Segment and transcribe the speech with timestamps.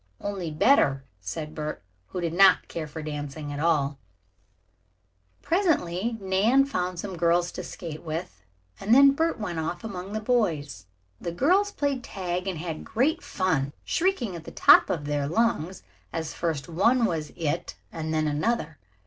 [0.19, 3.99] "Only better," said Bert, who did not care for dancing at all.
[5.43, 8.41] Presently Nan found some girls to skate with
[8.79, 10.87] and then Bert went off among the boys.
[11.19, 15.83] The girls played tag and had great fun, shrieking at the top of their lungs
[16.11, 18.79] as first one was "it" and then another.